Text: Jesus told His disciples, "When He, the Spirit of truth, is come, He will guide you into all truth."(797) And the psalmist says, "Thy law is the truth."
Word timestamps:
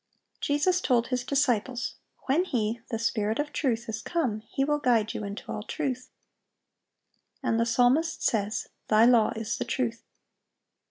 Jesus 0.39 0.81
told 0.81 1.09
His 1.09 1.23
disciples, 1.23 1.93
"When 2.25 2.43
He, 2.43 2.79
the 2.89 2.97
Spirit 2.97 3.37
of 3.37 3.53
truth, 3.53 3.87
is 3.87 4.01
come, 4.01 4.39
He 4.49 4.65
will 4.65 4.79
guide 4.79 5.13
you 5.13 5.23
into 5.23 5.51
all 5.51 5.61
truth."(797) 5.61 7.19
And 7.47 7.59
the 7.59 7.67
psalmist 7.67 8.23
says, 8.23 8.65
"Thy 8.87 9.05
law 9.05 9.31
is 9.35 9.57
the 9.59 9.63
truth." 9.65 10.01